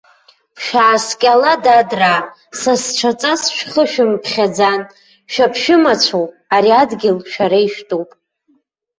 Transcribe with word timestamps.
Шәааскьала, 0.63 1.53
дадраа, 1.63 2.19
сасцәаҵас 2.59 3.41
шәхы 3.55 3.83
шәымԥхьаӡан, 3.91 4.81
шәаԥшәымацәоуп, 5.31 6.31
ари 6.55 6.71
адгьыл 6.81 7.17
шәара 7.31 7.59
ишәтәуп! 7.65 8.09